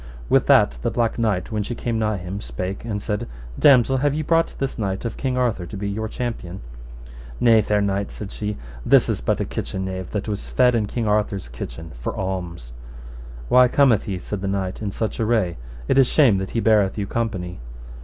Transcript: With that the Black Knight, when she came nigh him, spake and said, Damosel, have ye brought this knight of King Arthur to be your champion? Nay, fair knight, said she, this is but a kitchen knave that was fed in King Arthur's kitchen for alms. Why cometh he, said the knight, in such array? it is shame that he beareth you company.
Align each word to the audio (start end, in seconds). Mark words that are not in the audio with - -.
With 0.29 0.47
that 0.47 0.79
the 0.81 0.89
Black 0.89 1.19
Knight, 1.19 1.51
when 1.51 1.61
she 1.61 1.75
came 1.75 1.99
nigh 1.99 2.17
him, 2.17 2.41
spake 2.41 2.83
and 2.83 2.99
said, 2.99 3.27
Damosel, 3.59 3.97
have 3.97 4.15
ye 4.15 4.23
brought 4.23 4.55
this 4.57 4.79
knight 4.79 5.05
of 5.05 5.15
King 5.15 5.37
Arthur 5.37 5.67
to 5.67 5.77
be 5.77 5.87
your 5.87 6.07
champion? 6.07 6.61
Nay, 7.39 7.61
fair 7.61 7.81
knight, 7.81 8.09
said 8.09 8.31
she, 8.31 8.57
this 8.83 9.09
is 9.09 9.21
but 9.21 9.39
a 9.39 9.45
kitchen 9.45 9.85
knave 9.85 10.09
that 10.09 10.27
was 10.27 10.49
fed 10.49 10.73
in 10.73 10.87
King 10.87 11.07
Arthur's 11.07 11.47
kitchen 11.49 11.91
for 11.99 12.15
alms. 12.15 12.73
Why 13.47 13.67
cometh 13.67 14.05
he, 14.05 14.17
said 14.17 14.41
the 14.41 14.47
knight, 14.47 14.81
in 14.81 14.89
such 14.89 15.19
array? 15.19 15.57
it 15.87 15.99
is 15.99 16.07
shame 16.07 16.39
that 16.39 16.49
he 16.57 16.61
beareth 16.61 16.97
you 16.97 17.05
company. 17.05 17.59